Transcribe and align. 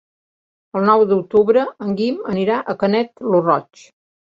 El 0.79 0.87
nou 0.91 1.03
d'octubre 1.11 1.67
en 1.87 1.95
Guim 2.03 2.21
anirà 2.35 2.59
a 2.61 2.79
Canet 2.87 3.27
lo 3.33 3.49
Roig. 3.51 3.89